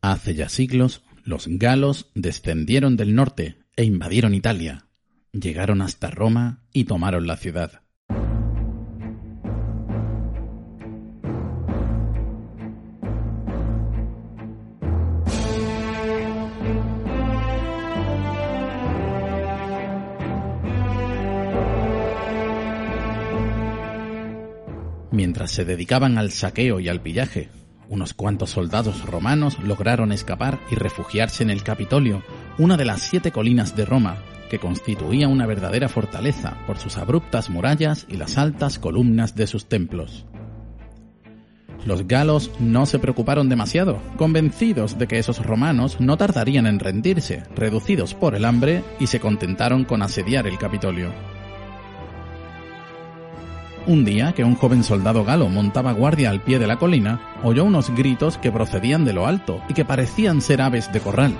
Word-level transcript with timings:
Hace 0.00 0.34
ya 0.34 0.48
siglos, 0.48 1.02
los 1.24 1.46
galos 1.48 2.10
descendieron 2.14 2.96
del 2.96 3.14
norte 3.14 3.58
e 3.76 3.84
invadieron 3.84 4.34
Italia. 4.34 4.86
Llegaron 5.32 5.82
hasta 5.82 6.10
Roma 6.10 6.62
y 6.72 6.84
tomaron 6.84 7.26
la 7.26 7.36
ciudad. 7.36 7.82
Mientras 25.10 25.50
se 25.50 25.64
dedicaban 25.64 26.18
al 26.18 26.30
saqueo 26.30 26.78
y 26.78 26.88
al 26.88 27.00
pillaje, 27.00 27.48
unos 27.88 28.14
cuantos 28.14 28.50
soldados 28.50 29.04
romanos 29.04 29.58
lograron 29.60 30.12
escapar 30.12 30.58
y 30.70 30.74
refugiarse 30.74 31.42
en 31.42 31.50
el 31.50 31.62
Capitolio, 31.62 32.22
una 32.58 32.76
de 32.76 32.84
las 32.84 33.02
siete 33.02 33.32
colinas 33.32 33.76
de 33.76 33.84
Roma, 33.84 34.16
que 34.50 34.58
constituía 34.58 35.28
una 35.28 35.46
verdadera 35.46 35.88
fortaleza 35.88 36.56
por 36.66 36.78
sus 36.78 36.96
abruptas 36.98 37.50
murallas 37.50 38.06
y 38.08 38.16
las 38.16 38.38
altas 38.38 38.78
columnas 38.78 39.34
de 39.34 39.46
sus 39.46 39.66
templos. 39.66 40.24
Los 41.84 42.08
galos 42.08 42.50
no 42.58 42.84
se 42.84 42.98
preocuparon 42.98 43.48
demasiado, 43.48 44.02
convencidos 44.16 44.98
de 44.98 45.06
que 45.06 45.18
esos 45.18 45.44
romanos 45.44 46.00
no 46.00 46.16
tardarían 46.16 46.66
en 46.66 46.80
rendirse, 46.80 47.44
reducidos 47.54 48.14
por 48.14 48.34
el 48.34 48.44
hambre, 48.44 48.82
y 48.98 49.06
se 49.06 49.20
contentaron 49.20 49.84
con 49.84 50.02
asediar 50.02 50.48
el 50.48 50.58
Capitolio. 50.58 51.35
Un 53.86 54.04
día 54.04 54.32
que 54.32 54.42
un 54.42 54.56
joven 54.56 54.82
soldado 54.82 55.24
galo 55.24 55.48
montaba 55.48 55.92
guardia 55.92 56.30
al 56.30 56.40
pie 56.40 56.58
de 56.58 56.66
la 56.66 56.76
colina, 56.76 57.20
oyó 57.44 57.62
unos 57.62 57.90
gritos 57.90 58.36
que 58.36 58.50
procedían 58.50 59.04
de 59.04 59.12
lo 59.12 59.28
alto 59.28 59.62
y 59.68 59.74
que 59.74 59.84
parecían 59.84 60.40
ser 60.40 60.60
aves 60.60 60.92
de 60.92 60.98
corral. 61.00 61.36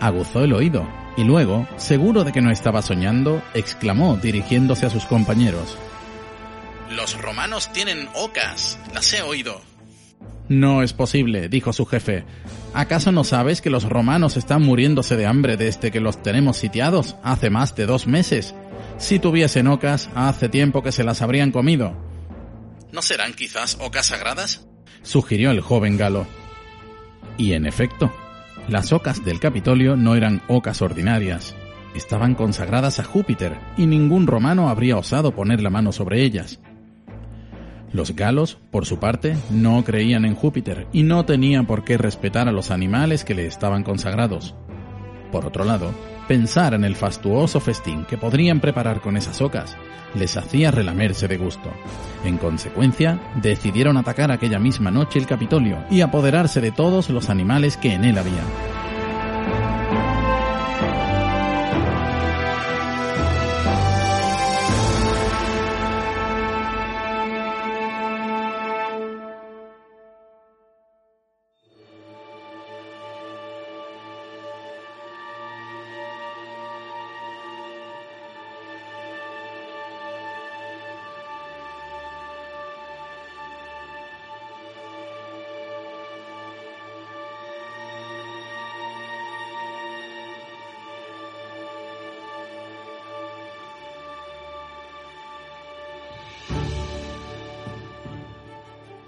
Aguzó 0.00 0.42
el 0.42 0.52
oído 0.52 0.84
y 1.16 1.22
luego, 1.22 1.68
seguro 1.76 2.24
de 2.24 2.32
que 2.32 2.40
no 2.40 2.50
estaba 2.50 2.82
soñando, 2.82 3.40
exclamó 3.54 4.16
dirigiéndose 4.16 4.86
a 4.86 4.90
sus 4.90 5.04
compañeros. 5.04 5.78
Los 6.90 7.20
romanos 7.20 7.72
tienen 7.72 8.08
ocas, 8.14 8.76
las 8.92 9.12
he 9.12 9.22
oído. 9.22 9.73
No 10.48 10.82
es 10.82 10.92
posible, 10.92 11.48
dijo 11.48 11.72
su 11.72 11.86
jefe. 11.86 12.24
¿Acaso 12.74 13.12
no 13.12 13.24
sabes 13.24 13.60
que 13.60 13.70
los 13.70 13.88
romanos 13.88 14.36
están 14.36 14.62
muriéndose 14.62 15.16
de 15.16 15.26
hambre 15.26 15.56
desde 15.56 15.90
que 15.90 16.00
los 16.00 16.22
tenemos 16.22 16.58
sitiados 16.58 17.16
hace 17.22 17.48
más 17.48 17.74
de 17.74 17.86
dos 17.86 18.06
meses 18.06 18.54
si 18.98 19.18
tuviesen 19.18 19.66
ocas, 19.66 20.08
hace 20.14 20.48
tiempo 20.48 20.82
que 20.82 20.92
se 20.92 21.04
las 21.04 21.20
habrían 21.22 21.50
comido. 21.50 21.96
¿No 22.92 23.02
serán 23.02 23.34
quizás 23.34 23.76
ocas 23.80 24.06
sagradas? 24.06 24.66
sugirió 25.02 25.50
el 25.50 25.60
joven 25.60 25.96
galo. 25.96 26.26
Y 27.36 27.52
en 27.52 27.66
efecto, 27.66 28.12
las 28.68 28.92
ocas 28.92 29.24
del 29.24 29.40
Capitolio 29.40 29.96
no 29.96 30.14
eran 30.14 30.42
ocas 30.48 30.80
ordinarias. 30.80 31.54
Estaban 31.94 32.34
consagradas 32.34 33.00
a 33.00 33.04
Júpiter 33.04 33.58
y 33.76 33.86
ningún 33.86 34.26
romano 34.26 34.68
habría 34.68 34.96
osado 34.96 35.34
poner 35.34 35.60
la 35.60 35.70
mano 35.70 35.92
sobre 35.92 36.22
ellas. 36.22 36.60
Los 37.94 38.14
galos, 38.14 38.58
por 38.70 38.84
su 38.84 38.98
parte, 38.98 39.38
no 39.48 39.82
creían 39.84 40.26
en 40.26 40.34
Júpiter 40.34 40.86
y 40.92 41.02
no 41.02 41.24
tenían 41.24 41.64
por 41.64 41.82
qué 41.82 41.96
respetar 41.96 42.46
a 42.46 42.52
los 42.52 42.70
animales 42.70 43.24
que 43.24 43.34
le 43.34 43.46
estaban 43.46 43.84
consagrados. 43.84 44.54
Por 45.32 45.46
otro 45.46 45.64
lado, 45.64 45.94
Pensar 46.28 46.72
en 46.72 46.84
el 46.84 46.96
fastuoso 46.96 47.60
festín 47.60 48.06
que 48.06 48.16
podrían 48.16 48.58
preparar 48.58 49.02
con 49.02 49.16
esas 49.18 49.42
ocas 49.42 49.76
les 50.14 50.36
hacía 50.38 50.70
relamerse 50.70 51.28
de 51.28 51.36
gusto. 51.36 51.70
En 52.24 52.38
consecuencia, 52.38 53.20
decidieron 53.42 53.98
atacar 53.98 54.30
aquella 54.30 54.58
misma 54.58 54.90
noche 54.90 55.18
el 55.18 55.26
Capitolio 55.26 55.84
y 55.90 56.00
apoderarse 56.00 56.60
de 56.62 56.70
todos 56.70 57.10
los 57.10 57.28
animales 57.28 57.76
que 57.76 57.92
en 57.92 58.04
él 58.04 58.16
había. 58.16 58.73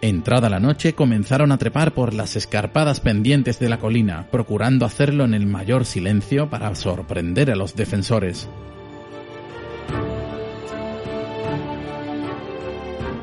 Entrada 0.02 0.50
la 0.50 0.60
noche, 0.60 0.92
comenzaron 0.92 1.52
a 1.52 1.58
trepar 1.58 1.92
por 1.92 2.12
las 2.12 2.36
escarpadas 2.36 3.00
pendientes 3.00 3.58
de 3.58 3.70
la 3.70 3.78
colina, 3.78 4.26
procurando 4.30 4.84
hacerlo 4.84 5.24
en 5.24 5.32
el 5.32 5.46
mayor 5.46 5.86
silencio 5.86 6.50
para 6.50 6.74
sorprender 6.74 7.50
a 7.50 7.56
los 7.56 7.74
defensores. 7.74 8.48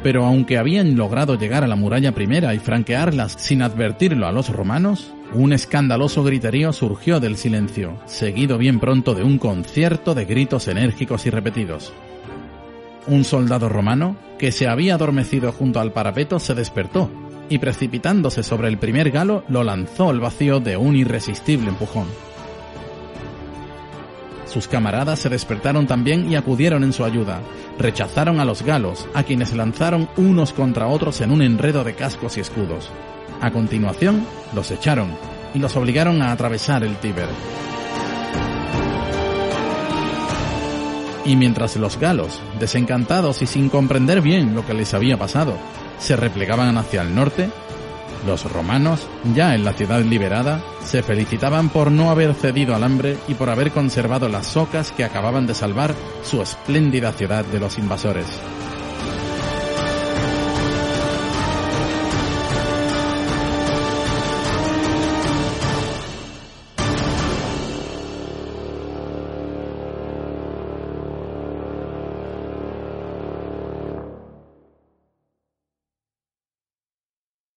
Pero 0.02 0.26
aunque 0.26 0.58
habían 0.58 0.98
logrado 0.98 1.38
llegar 1.38 1.64
a 1.64 1.68
la 1.68 1.78
muralla 1.78 2.12
primera 2.12 2.54
y 2.54 2.60
franquearlas 2.60 3.34
sin 3.38 3.62
advertirlo 3.62 4.28
a 4.28 4.32
los 4.32 4.50
romanos, 4.50 5.14
un 5.34 5.54
escandaloso 5.54 6.24
griterío 6.24 6.74
surgió 6.74 7.20
del 7.20 7.38
silencio, 7.38 7.98
seguido 8.06 8.58
bien 8.58 8.80
pronto 8.80 9.14
de 9.14 9.24
un 9.24 9.38
concierto 9.38 10.14
de 10.14 10.26
gritos 10.26 10.68
enérgicos 10.68 11.26
y 11.26 11.30
repetidos. 11.30 11.94
Un 13.08 13.24
soldado 13.24 13.70
romano, 13.70 14.16
que 14.40 14.52
se 14.52 14.68
había 14.68 14.96
adormecido 14.96 15.52
junto 15.52 15.80
al 15.80 15.92
parapeto, 15.92 16.40
se 16.40 16.54
despertó 16.54 17.10
y 17.50 17.58
precipitándose 17.58 18.44
sobre 18.44 18.70
el 18.70 18.78
primer 18.78 19.12
galo 19.12 19.44
lo 19.50 19.64
lanzó 19.64 20.10
al 20.10 20.20
vacío 20.20 20.60
de 20.60 20.78
un 20.78 20.96
irresistible 20.96 21.70
empujón. 21.70 22.08
Sus 24.46 24.68
camaradas 24.68 25.20
se 25.20 25.30
despertaron 25.30 25.88
también 25.88 26.32
y 26.32 26.36
acudieron 26.36 26.84
en 26.84 26.94
su 26.94 27.04
ayuda. 27.04 27.42
Rechazaron 27.80 28.40
a 28.40 28.46
los 28.46 28.62
galos, 28.62 29.08
a 29.14 29.24
quienes 29.24 29.54
lanzaron 29.54 30.08
unos 30.16 30.54
contra 30.54 30.88
otros 30.88 31.22
en 31.22 31.32
un 31.32 31.42
enredo 31.42 31.84
de 31.84 31.96
cascos 31.96 32.38
y 32.38 32.42
escudos. 32.42 32.90
A 33.42 33.52
continuación, 33.52 34.26
los 34.54 34.70
echaron 34.70 35.10
y 35.56 35.60
los 35.60 35.76
obligaron 35.76 36.22
a 36.22 36.32
atravesar 36.32 36.84
el 36.84 36.96
Tíber. 36.98 37.28
Y 41.26 41.36
mientras 41.36 41.76
los 41.78 41.98
galos, 41.98 42.42
desencantados 42.60 43.42
y 43.42 43.46
sin 43.46 43.70
comprender 43.70 44.22
bien 44.22 44.56
lo 44.56 44.66
que 44.66 44.74
les 44.74 44.94
había 44.94 45.18
pasado, 45.18 45.58
se 46.00 46.16
replegaban 46.16 46.78
hacia 46.78 47.02
el 47.02 47.16
norte, 47.16 47.50
los 48.26 48.50
romanos, 48.52 49.08
ya 49.34 49.56
en 49.56 49.64
la 49.64 49.74
ciudad 49.74 50.02
liberada, 50.02 50.62
se 50.84 51.04
felicitaban 51.04 51.70
por 51.70 51.92
no 51.92 52.10
haber 52.10 52.34
cedido 52.34 52.76
al 52.76 52.84
hambre 52.84 53.18
y 53.28 53.34
por 53.34 53.50
haber 53.50 53.72
conservado 53.72 54.30
las 54.30 54.48
socas 54.48 54.92
que 54.92 55.04
acababan 55.04 55.48
de 55.48 55.54
salvar 55.54 55.94
su 56.24 56.42
espléndida 56.42 57.12
ciudad 57.14 57.46
de 57.46 57.60
los 57.60 57.78
invasores. 57.78 58.28